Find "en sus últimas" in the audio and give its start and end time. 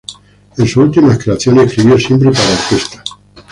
0.57-1.19